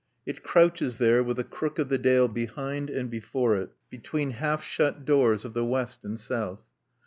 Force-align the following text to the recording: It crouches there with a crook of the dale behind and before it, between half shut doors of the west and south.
It 0.25 0.41
crouches 0.41 0.95
there 0.95 1.21
with 1.21 1.37
a 1.37 1.43
crook 1.43 1.77
of 1.77 1.89
the 1.89 1.99
dale 1.99 2.27
behind 2.27 2.89
and 2.89 3.07
before 3.07 3.55
it, 3.57 3.69
between 3.91 4.31
half 4.31 4.63
shut 4.63 5.05
doors 5.05 5.45
of 5.45 5.53
the 5.53 5.63
west 5.63 6.03
and 6.03 6.17
south. 6.19 6.63